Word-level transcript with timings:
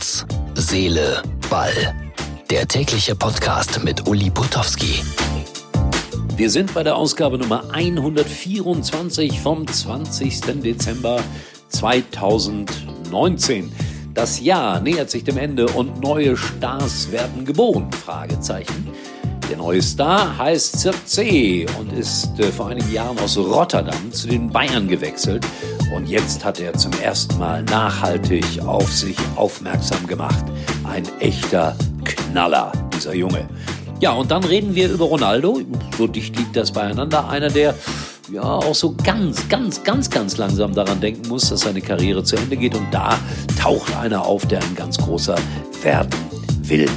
Herz, 0.00 0.24
Seele, 0.54 1.22
Ball. 1.50 1.94
Der 2.48 2.66
tägliche 2.66 3.14
Podcast 3.14 3.84
mit 3.84 4.08
Uli 4.08 4.30
Putowski. 4.30 5.02
Wir 6.36 6.48
sind 6.48 6.72
bei 6.72 6.82
der 6.82 6.96
Ausgabe 6.96 7.36
Nummer 7.36 7.64
124 7.70 9.38
vom 9.40 9.66
20. 9.66 10.62
Dezember 10.62 11.22
2019. 11.68 13.70
Das 14.14 14.40
Jahr 14.40 14.80
nähert 14.80 15.10
sich 15.10 15.24
dem 15.24 15.36
Ende 15.36 15.66
und 15.66 16.00
neue 16.00 16.34
Stars 16.34 17.12
werden 17.12 17.44
geboren? 17.44 17.92
Fragezeichen. 17.92 18.88
Der 19.50 19.58
neue 19.58 19.82
Star 19.82 20.38
heißt 20.38 20.80
Circe 20.80 21.66
und 21.78 21.92
ist 21.92 22.38
äh, 22.38 22.50
vor 22.50 22.68
einigen 22.68 22.90
Jahren 22.90 23.18
aus 23.18 23.36
Rotterdam 23.36 24.10
zu 24.12 24.28
den 24.28 24.48
Bayern 24.48 24.88
gewechselt. 24.88 25.46
Und 25.94 26.08
jetzt 26.08 26.44
hat 26.44 26.60
er 26.60 26.72
zum 26.74 26.92
ersten 27.02 27.38
Mal 27.38 27.62
nachhaltig 27.64 28.44
auf 28.64 28.92
sich 28.92 29.16
aufmerksam 29.36 30.06
gemacht. 30.06 30.44
Ein 30.84 31.02
echter 31.18 31.76
Knaller, 32.04 32.72
dieser 32.94 33.14
Junge. 33.14 33.48
Ja, 34.00 34.12
und 34.12 34.30
dann 34.30 34.44
reden 34.44 34.74
wir 34.74 34.88
über 34.88 35.06
Ronaldo. 35.06 35.60
So 35.98 36.06
dicht 36.06 36.36
liegt 36.36 36.56
das 36.56 36.72
beieinander. 36.72 37.28
Einer, 37.28 37.50
der 37.50 37.74
ja 38.32 38.42
auch 38.42 38.74
so 38.74 38.94
ganz, 39.04 39.48
ganz, 39.48 39.82
ganz, 39.82 40.08
ganz 40.08 40.36
langsam 40.36 40.74
daran 40.74 41.00
denken 41.00 41.28
muss, 41.28 41.50
dass 41.50 41.60
seine 41.60 41.80
Karriere 41.80 42.22
zu 42.22 42.36
Ende 42.36 42.56
geht. 42.56 42.74
Und 42.74 42.86
da 42.92 43.18
taucht 43.60 43.94
einer 43.96 44.24
auf, 44.24 44.46
der 44.46 44.62
ein 44.62 44.74
ganz 44.76 44.96
großer 44.96 45.36
werden 45.82 46.10
will. 46.62 46.88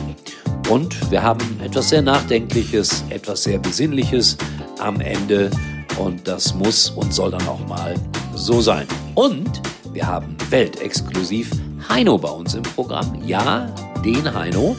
Und 0.70 1.12
wir 1.12 1.24
haben 1.24 1.42
etwas 1.62 1.90
sehr 1.90 2.02
Nachdenkliches, 2.02 3.04
etwas 3.10 3.44
sehr 3.44 3.60
Besinnliches 3.60 4.38
am 4.80 5.02
Ende. 5.02 5.50
Und 5.98 6.28
das 6.28 6.54
muss 6.54 6.90
und 6.90 7.14
soll 7.14 7.32
dann 7.32 7.48
auch 7.48 7.68
mal 7.68 7.96
so 8.36 8.62
sein. 8.62 8.88
Und 9.16 9.62
wir 9.94 10.08
haben 10.08 10.36
weltexklusiv 10.50 11.52
Heino 11.90 12.18
bei 12.18 12.30
uns 12.30 12.54
im 12.54 12.64
Programm. 12.64 13.22
Ja, 13.26 13.68
den 14.04 14.34
Heino. 14.34 14.76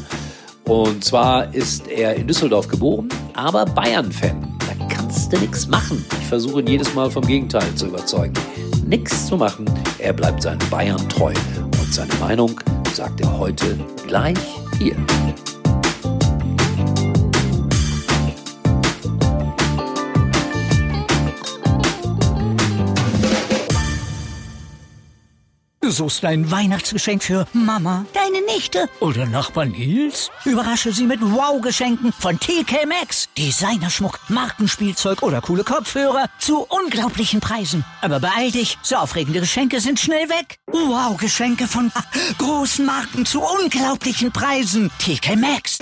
Und 0.64 1.04
zwar 1.04 1.52
ist 1.54 1.88
er 1.88 2.14
in 2.16 2.26
Düsseldorf 2.26 2.68
geboren, 2.68 3.08
aber 3.34 3.64
Bayern-Fan. 3.66 4.58
Da 4.60 4.86
kannst 4.86 5.32
du 5.32 5.38
nichts 5.38 5.66
machen. 5.68 6.04
Ich 6.20 6.26
versuche 6.26 6.60
ihn 6.60 6.66
jedes 6.66 6.94
Mal 6.94 7.10
vom 7.10 7.26
Gegenteil 7.26 7.74
zu 7.74 7.86
überzeugen. 7.86 8.34
Nichts 8.86 9.26
zu 9.26 9.36
machen. 9.36 9.66
Er 9.98 10.12
bleibt 10.12 10.42
seinen 10.42 10.68
Bayern 10.70 11.08
treu. 11.08 11.32
Und 11.62 11.94
seine 11.94 12.14
Meinung 12.14 12.60
sagt 12.92 13.20
er 13.20 13.38
heute 13.38 13.78
gleich 14.06 14.38
hier. 14.78 14.96
Du 25.84 25.90
suchst 25.90 26.24
ein 26.24 26.50
Weihnachtsgeschenk 26.50 27.22
für 27.22 27.46
Mama, 27.52 28.06
deine 28.14 28.42
Nichte 28.46 28.88
oder 29.00 29.26
Nachbar 29.26 29.66
Nils? 29.66 30.30
Überrasche 30.46 30.92
sie 30.92 31.04
mit 31.04 31.20
Wow-Geschenken 31.20 32.10
von 32.18 32.40
TK 32.40 32.86
Maxx. 32.86 33.28
Designerschmuck, 33.36 34.18
Markenspielzeug 34.28 35.22
oder 35.22 35.42
coole 35.42 35.62
Kopfhörer 35.62 36.30
zu 36.38 36.66
unglaublichen 36.70 37.40
Preisen. 37.40 37.84
Aber 38.00 38.18
beeil 38.18 38.50
dich, 38.50 38.78
so 38.80 38.96
aufregende 38.96 39.40
Geschenke 39.40 39.78
sind 39.78 40.00
schnell 40.00 40.26
weg. 40.30 40.58
Wow-Geschenke 40.68 41.68
von 41.68 41.92
großen 42.38 42.86
Marken 42.86 43.26
zu 43.26 43.42
unglaublichen 43.42 44.32
Preisen. 44.32 44.90
TK 45.00 45.36
Maxx. 45.36 45.80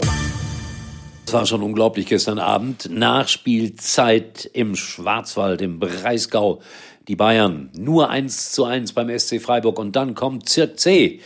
Es 1.32 1.32
war 1.32 1.46
schon 1.46 1.62
unglaublich 1.62 2.06
gestern 2.06 2.38
Abend. 2.38 2.90
Nachspielzeit 2.90 4.50
im 4.52 4.76
Schwarzwald, 4.76 5.62
im 5.62 5.78
Breisgau. 5.78 6.60
Die 7.08 7.16
Bayern 7.16 7.70
nur 7.76 8.10
eins 8.10 8.52
zu 8.52 8.64
eins 8.64 8.92
beim 8.92 9.16
SC 9.16 9.40
Freiburg 9.40 9.78
und 9.78 9.96
dann 9.96 10.14
kommt 10.14 10.48
Circe. 10.48 11.18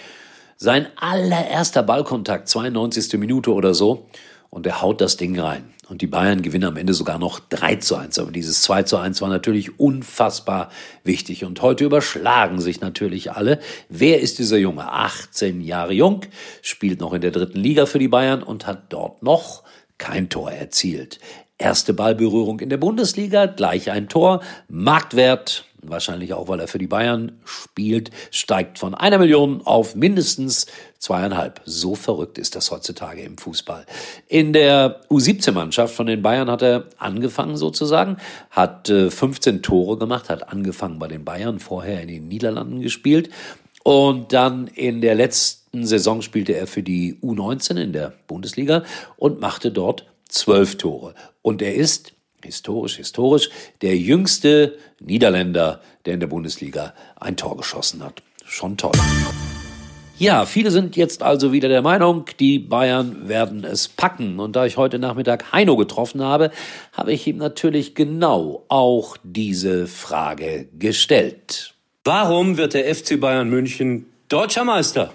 Sein 0.57 0.87
allererster 0.97 1.83
Ballkontakt, 1.83 2.49
92. 2.49 3.19
Minute 3.19 3.53
oder 3.53 3.75
so. 3.75 4.07
Und 4.49 4.67
er 4.67 4.81
haut 4.81 5.03
das 5.03 5.19
Ding 5.19 5.39
rein. 5.39 5.75
Und 5.89 6.03
die 6.03 6.07
Bayern 6.07 6.43
gewinnen 6.43 6.65
am 6.65 6.77
Ende 6.77 6.95
sogar 6.95 7.19
noch 7.19 7.39
3 7.39 7.77
zu 7.77 7.95
1. 7.97 8.19
Aber 8.19 8.33
dieses 8.33 8.63
2 8.63 8.85
zu 8.85 8.97
1 8.97 9.21
war 9.21 9.29
natürlich 9.29 9.79
unfassbar 9.79 10.71
wichtig. 11.05 11.45
Und 11.45 11.61
heute 11.63 11.85
überschlagen 11.85 12.61
sich 12.61 12.81
natürlich 12.81 13.33
alle. 13.33 13.61
Wer 13.89 14.21
ist 14.21 14.39
dieser 14.39 14.57
Junge? 14.57 14.91
18 14.91 15.61
Jahre 15.61 15.93
jung, 15.93 16.23
spielt 16.63 17.01
noch 17.01 17.13
in 17.13 17.21
der 17.21 17.31
dritten 17.31 17.61
Liga 17.61 17.87
für 17.87 17.99
die 17.99 18.09
Bayern 18.09 18.43
und 18.43 18.67
hat 18.67 18.85
dort 18.89 19.23
noch 19.23 19.63
kein 19.99 20.29
Tor 20.29 20.51
erzielt. 20.51 21.21
Erste 21.59 21.95
Ballberührung 21.95 22.61
in 22.61 22.69
der 22.69 22.77
Bundesliga, 22.77 23.47
gleich 23.47 23.91
ein 23.91 24.09
Tor. 24.09 24.43
Marktwert, 24.69 25.65
wahrscheinlich 25.91 26.33
auch, 26.35 26.49
weil 26.49 26.61
er 26.61 26.69
für 26.69 26.79
die 26.79 26.87
Bayern 26.87 27.41
spielt, 27.45 28.11
steigt 28.31 28.79
von 28.79 28.95
einer 28.95 29.19
Million 29.19 29.63
auf 29.65 29.95
mindestens 29.95 30.67
zweieinhalb. 30.99 31.61
So 31.65 31.95
verrückt 31.95 32.39
ist 32.39 32.55
das 32.55 32.71
heutzutage 32.71 33.23
im 33.23 33.39
Fußball. 33.39 33.87
In 34.29 34.53
der 34.53 35.01
U17-Mannschaft 35.11 35.95
von 35.95 36.07
den 36.07 36.23
Bayern 36.23 36.51
hat 36.51 36.63
er 36.63 36.87
angefangen 36.99 37.57
sozusagen, 37.57 38.17
hat 38.51 38.89
15 38.89 39.57
äh, 39.57 39.59
Tore 39.61 39.99
gemacht, 39.99 40.29
hat 40.29 40.49
angefangen 40.51 40.99
bei 40.99 41.09
den 41.09 41.25
Bayern, 41.25 41.59
vorher 41.59 42.03
in 42.03 42.09
den 42.09 42.29
Niederlanden 42.29 42.81
gespielt 42.81 43.31
und 43.87 44.33
dann 44.33 44.67
in 44.67 45.01
der 45.01 45.15
letzten 45.15 45.87
Saison 45.87 46.21
spielte 46.21 46.57
er 46.57 46.67
für 46.67 46.83
die 46.83 47.21
U19 47.23 47.81
in 47.81 47.93
der 47.93 48.15
Bundesliga 48.27 48.83
und 49.17 49.41
machte 49.41 49.71
dort 49.71 50.07
zwölf 50.29 50.77
Tore. 50.77 51.15
Und 51.41 51.63
er 51.63 51.77
ist, 51.77 52.13
historisch, 52.43 52.97
historisch, 52.97 53.51
der 53.83 53.97
jüngste 53.97 54.77
Niederländer, 55.01 55.81
der 56.05 56.15
in 56.15 56.21
der 56.21 56.27
Bundesliga 56.27 56.95
ein 57.17 57.37
Tor 57.37 57.57
geschossen 57.57 58.03
hat. 58.03 58.23
Schon 58.45 58.77
toll. 58.77 58.93
Ja, 60.19 60.47
viele 60.47 60.71
sind 60.71 60.97
jetzt 60.97 61.23
also 61.23 61.53
wieder 61.53 61.69
der 61.69 61.83
Meinung, 61.83 62.25
die 62.41 62.59
Bayern 62.59 63.29
werden 63.29 63.65
es 63.65 63.87
packen. 63.87 64.41
Und 64.41 64.57
da 64.57 64.65
ich 64.65 64.79
heute 64.79 64.99
Nachmittag 64.99 65.53
Heino 65.53 65.77
getroffen 65.77 66.23
habe, 66.23 66.51
habe 66.93 67.13
ich 67.13 67.27
ihm 67.27 67.37
natürlich 67.37 67.95
genau 67.95 68.65
auch 68.69 69.19
diese 69.23 69.87
Frage 69.87 70.69
gestellt. 70.79 71.75
Warum 72.05 72.57
wird 72.57 72.73
der 72.73 72.95
FC 72.95 73.21
Bayern 73.21 73.51
München 73.51 74.07
deutscher 74.29 74.65
Meister? 74.65 75.13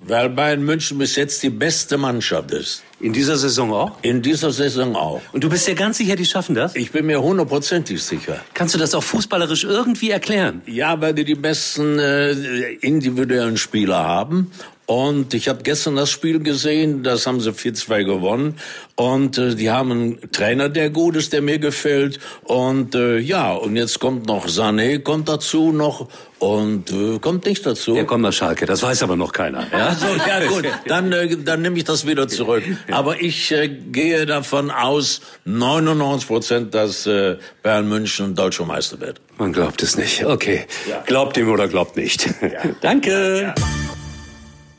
Weil 0.00 0.30
Bayern 0.30 0.64
München 0.64 0.98
bis 0.98 1.14
jetzt 1.14 1.44
die 1.44 1.50
beste 1.50 1.96
Mannschaft 1.96 2.50
ist. 2.50 2.82
In 3.00 3.14
dieser 3.14 3.36
Saison 3.36 3.72
auch? 3.72 3.92
In 4.02 4.20
dieser 4.20 4.52
Saison 4.52 4.94
auch. 4.94 5.22
Und 5.32 5.42
du 5.42 5.48
bist 5.48 5.66
ja 5.66 5.74
ganz 5.74 5.96
sicher, 5.96 6.16
die 6.16 6.26
schaffen 6.26 6.54
das? 6.54 6.76
Ich 6.76 6.92
bin 6.92 7.06
mir 7.06 7.22
hundertprozentig 7.22 8.02
sicher. 8.02 8.40
Kannst 8.52 8.74
du 8.74 8.78
das 8.78 8.94
auch 8.94 9.02
fußballerisch 9.02 9.64
irgendwie 9.64 10.10
erklären? 10.10 10.60
Ja, 10.66 11.00
weil 11.00 11.14
die 11.14 11.24
die 11.24 11.34
besten 11.34 11.98
äh, 11.98 12.32
individuellen 12.80 13.56
Spieler 13.56 14.04
haben 14.04 14.50
und 14.90 15.34
ich 15.34 15.48
habe 15.48 15.62
gestern 15.62 15.94
das 15.94 16.10
Spiel 16.10 16.40
gesehen, 16.40 17.04
das 17.04 17.24
haben 17.24 17.38
sie 17.38 17.52
4-2 17.52 18.02
gewonnen. 18.02 18.56
Und 18.96 19.38
äh, 19.38 19.54
die 19.54 19.70
haben 19.70 19.92
einen 19.92 20.32
Trainer, 20.32 20.68
der 20.68 20.90
gut 20.90 21.14
ist, 21.14 21.32
der 21.32 21.42
mir 21.42 21.60
gefällt. 21.60 22.18
Und 22.42 22.96
äh, 22.96 23.18
ja, 23.18 23.52
und 23.52 23.76
jetzt 23.76 24.00
kommt 24.00 24.26
noch 24.26 24.48
Sané, 24.48 24.98
kommt 24.98 25.28
dazu 25.28 25.70
noch 25.70 26.08
und 26.40 26.90
äh, 26.90 27.20
kommt 27.20 27.46
nicht 27.46 27.64
dazu. 27.64 27.94
Der 27.94 28.04
kommt 28.04 28.22
nach 28.22 28.32
Schalke, 28.32 28.66
das 28.66 28.82
weiß 28.82 29.04
aber 29.04 29.14
noch 29.14 29.32
keiner. 29.32 29.64
Ja, 29.70 29.94
so, 29.94 30.06
ja 30.26 30.44
gut, 30.48 30.64
dann, 30.88 31.12
äh, 31.12 31.36
dann 31.36 31.62
nehme 31.62 31.76
ich 31.76 31.84
das 31.84 32.04
wieder 32.04 32.26
zurück. 32.26 32.64
Aber 32.92 33.20
ich 33.20 33.52
äh, 33.52 33.68
gehe 33.68 34.26
davon 34.26 34.70
aus, 34.70 35.20
99 35.44 36.28
Prozent, 36.28 36.74
dass 36.74 37.06
äh, 37.06 37.36
Bayern 37.62 37.88
München 37.88 38.34
deutscher 38.34 38.64
Meister 38.64 39.00
wird. 39.00 39.20
Man 39.38 39.52
glaubt 39.52 39.82
es 39.82 39.96
nicht. 39.96 40.24
Okay, 40.24 40.66
ja. 40.88 41.02
glaubt 41.06 41.36
ihm 41.36 41.50
oder 41.50 41.68
glaubt 41.68 41.96
nicht. 41.96 42.26
Ja. 42.42 42.70
Danke. 42.80 43.42
Ja. 43.42 43.54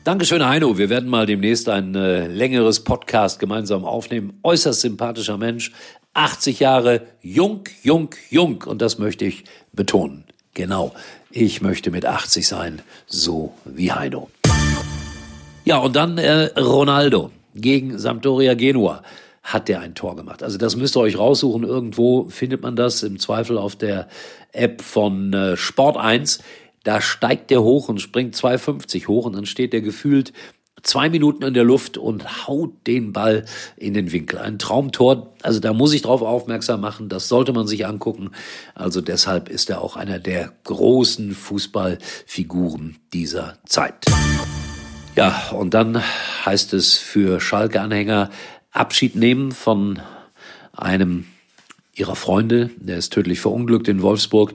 Dankeschön, 0.03 0.43
Heino. 0.43 0.77
Wir 0.77 0.89
werden 0.89 1.09
mal 1.09 1.25
demnächst 1.25 1.69
ein 1.69 1.93
äh, 1.93 2.25
längeres 2.27 2.83
Podcast 2.83 3.39
gemeinsam 3.39 3.85
aufnehmen. 3.85 4.39
Äußerst 4.41 4.81
sympathischer 4.81 5.37
Mensch, 5.37 5.71
80 6.15 6.59
Jahre, 6.59 7.01
jung, 7.21 7.65
jung, 7.83 8.09
jung. 8.29 8.63
Und 8.63 8.81
das 8.81 8.97
möchte 8.97 9.25
ich 9.25 9.43
betonen. 9.73 10.23
Genau. 10.53 10.93
Ich 11.29 11.61
möchte 11.61 11.91
mit 11.91 12.05
80 12.05 12.47
sein, 12.47 12.81
so 13.05 13.53
wie 13.63 13.91
Heino. 13.91 14.29
Ja, 15.63 15.77
und 15.77 15.95
dann 15.95 16.17
äh, 16.17 16.49
Ronaldo 16.59 17.31
gegen 17.53 17.97
Sampdoria 17.97 18.53
Genua 18.53 19.03
hat 19.43 19.67
der 19.67 19.81
ein 19.81 19.95
Tor 19.95 20.15
gemacht. 20.15 20.43
Also 20.43 20.57
das 20.57 20.75
müsst 20.75 20.95
ihr 20.95 21.01
euch 21.01 21.17
raussuchen. 21.17 21.63
Irgendwo 21.63 22.25
findet 22.29 22.61
man 22.61 22.75
das 22.75 23.03
im 23.03 23.19
Zweifel 23.19 23.57
auf 23.57 23.75
der 23.75 24.07
App 24.51 24.81
von 24.81 25.33
äh, 25.33 25.57
Sport 25.57 25.97
1. 25.97 26.39
Da 26.83 27.01
steigt 27.01 27.49
der 27.49 27.61
hoch 27.61 27.89
und 27.89 27.99
springt 27.99 28.35
2,50 28.35 29.07
hoch 29.07 29.25
und 29.25 29.35
dann 29.35 29.45
steht 29.45 29.73
der 29.73 29.81
gefühlt 29.81 30.33
zwei 30.83 31.09
Minuten 31.09 31.43
in 31.43 31.53
der 31.53 31.63
Luft 31.63 31.97
und 31.97 32.47
haut 32.47 32.87
den 32.87 33.13
Ball 33.13 33.45
in 33.77 33.93
den 33.93 34.11
Winkel. 34.11 34.39
Ein 34.39 34.59
Traumtor. 34.59 35.33
Also 35.41 35.59
da 35.59 35.73
muss 35.73 35.93
ich 35.93 36.01
drauf 36.01 36.21
aufmerksam 36.21 36.81
machen. 36.81 37.09
Das 37.09 37.27
sollte 37.27 37.53
man 37.53 37.67
sich 37.67 37.85
angucken. 37.85 38.31
Also 38.73 39.01
deshalb 39.01 39.49
ist 39.49 39.69
er 39.69 39.81
auch 39.81 39.95
einer 39.95 40.19
der 40.19 40.53
großen 40.63 41.33
Fußballfiguren 41.33 42.97
dieser 43.13 43.57
Zeit. 43.65 44.05
Ja, 45.15 45.49
und 45.51 45.73
dann 45.73 46.01
heißt 46.45 46.73
es 46.73 46.97
für 46.97 47.41
Schalke-Anhänger 47.41 48.29
Abschied 48.71 49.15
nehmen 49.15 49.51
von 49.51 49.99
einem 50.71 51.25
ihrer 51.93 52.15
Freunde. 52.15 52.69
Der 52.77 52.97
ist 52.97 53.11
tödlich 53.11 53.41
verunglückt 53.41 53.89
in 53.89 54.01
Wolfsburg. 54.01 54.53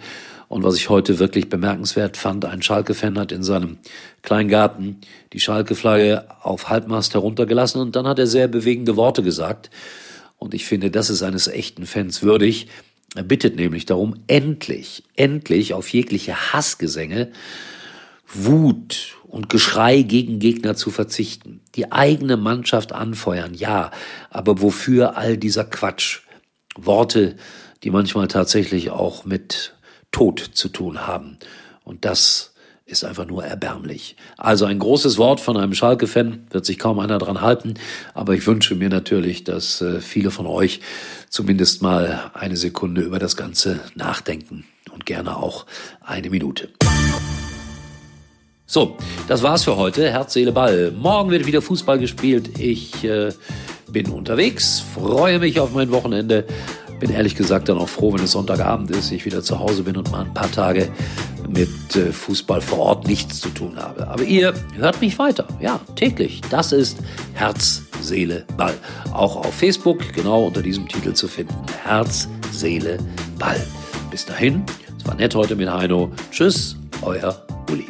Und 0.49 0.63
was 0.63 0.77
ich 0.77 0.89
heute 0.89 1.19
wirklich 1.19 1.51
bemerkenswert 1.51 2.17
fand, 2.17 2.47
ein 2.47 2.63
Schalke-Fan 2.63 3.19
hat 3.19 3.33
in 3.33 3.43
seinem 3.43 3.79
kleinen 4.23 4.49
Garten 4.49 5.01
die 5.33 5.41
Schalke-Flagge 5.41 6.25
auf 6.43 6.71
Halbmast 6.71 7.13
heruntergelassen 7.15 7.81
und 7.81 7.95
dann 7.95 8.07
hat 8.07 8.19
er 8.19 8.27
sehr 8.27 8.49
bewegende 8.49 8.97
Worte 8.97 9.23
gesagt. 9.23 9.71
Und 10.39 10.55
ich 10.55 10.65
finde, 10.65 10.91
das 10.91 11.11
ist 11.11 11.23
eines 11.23 11.49
echten 11.49 11.85
Fans 11.85 12.23
würdig. 12.23 12.69
Er 13.15 13.25
bittet 13.25 13.57
nämlich 13.57 13.87
darum, 13.87 14.15
endlich, 14.27 15.03
endlich 15.17 15.75
auf 15.75 15.89
jegliche 15.89 16.53
Hassgesänge, 16.53 17.33
Wut 18.33 19.17
und 19.25 19.49
Geschrei 19.49 20.03
gegen 20.03 20.39
Gegner 20.39 20.75
zu 20.75 20.91
verzichten. 20.91 21.61
Die 21.75 21.93
eigene 21.93 22.37
Mannschaft 22.37 22.93
anfeuern, 22.93 23.55
ja, 23.55 23.91
aber 24.31 24.61
wofür 24.61 25.17
all 25.17 25.37
dieser 25.37 25.65
Quatsch? 25.65 26.21
Worte, 26.79 27.37
die 27.83 27.91
manchmal 27.91 28.29
tatsächlich 28.29 28.91
auch 28.91 29.25
mit 29.25 29.75
Tod 30.13 30.41
zu 30.41 30.69
tun 30.69 31.07
haben. 31.07 31.39
Und 31.85 32.05
das 32.05 32.53
ist 32.85 33.05
einfach 33.05 33.27
nur 33.27 33.45
erbärmlich. 33.45 34.17
Also 34.37 34.65
ein 34.65 34.79
großes 34.79 35.19
Wort 35.19 35.41
von 35.41 35.57
einem 35.57 35.75
Schalke-Fan, 35.75 36.47
wird 36.51 36.65
sich 36.65 36.79
kaum 36.79 37.01
einer 37.01 37.19
dran 37.19 37.41
halten, 37.41 37.75
aber 38.15 38.35
ich 38.35 38.47
wünsche 38.47 38.77
mir 38.77 38.89
natürlich, 38.89 39.43
dass 39.43 39.81
äh, 39.81 40.01
viele 40.01 40.31
von 40.31 40.47
euch 40.47 40.81
zumindest 41.29 41.83
mal 41.83 42.31
eine 42.35 42.57
Sekunde 42.57 43.01
über 43.01 43.19
das 43.19 43.37
Ganze 43.37 43.81
nachdenken 43.97 44.65
und 44.93 45.05
gerne 45.05 45.37
auch 45.37 45.67
eine 46.01 46.31
Minute. 46.31 46.69
So, 48.69 48.97
das 49.29 49.45
war's 49.45 49.63
für 49.63 49.77
heute. 49.77 50.11
Herz, 50.11 50.33
Seele, 50.33 50.51
Ball. 50.51 50.91
Morgen 50.91 51.31
wird 51.31 51.47
wieder 51.47 51.63
Fußball 51.63 52.01
gespielt. 52.01 52.59
Ich 52.59 53.05
äh, 53.05 53.33
bin 53.91 54.11
unterwegs, 54.11 54.83
freue 54.95 55.39
mich 55.39 55.61
auf 55.61 55.73
mein 55.73 55.93
Wochenende. 55.93 56.45
Bin 56.99 57.11
ehrlich 57.11 57.37
gesagt 57.37 57.69
dann 57.69 57.79
auch 57.79 57.89
froh, 57.89 58.13
wenn 58.13 58.25
es 58.25 58.33
Sonntagabend 58.33 58.91
ist, 58.91 59.13
ich 59.13 59.25
wieder 59.25 59.43
zu 59.43 59.61
Hause 59.61 59.85
bin 59.85 59.97
und 59.97 60.11
mal 60.11 60.25
ein 60.25 60.35
paar 60.35 60.51
Tage 60.51 60.89
mit 61.49 61.95
äh, 61.95 62.11
Fußball 62.11 62.61
vor 62.61 62.79
Ort 62.79 63.07
nichts 63.07 63.41
zu 63.41 63.51
tun 63.51 63.77
habe. 63.77 64.09
Aber 64.09 64.25
ihr 64.25 64.53
hört 64.75 65.01
mich 65.01 65.17
weiter. 65.19 65.47
Ja, 65.61 65.79
täglich. 65.95 66.41
Das 66.51 66.73
ist 66.73 66.99
Herz, 67.35 67.83
Seele, 68.01 68.45
Ball. 68.57 68.75
Auch 69.13 69.37
auf 69.37 69.55
Facebook 69.55 70.13
genau 70.13 70.47
unter 70.47 70.63
diesem 70.63 70.89
Titel 70.89 71.13
zu 71.13 71.29
finden. 71.29 71.55
Herz, 71.85 72.29
Seele, 72.51 72.99
Ball. 73.39 73.65
Bis 74.11 74.27
dahin. 74.27 74.65
Es 74.99 75.07
war 75.07 75.15
nett 75.15 75.37
heute 75.37 75.55
mit 75.55 75.71
Heino. 75.71 76.11
Tschüss, 76.33 76.77
euer 77.03 77.47
Uli. 77.71 77.87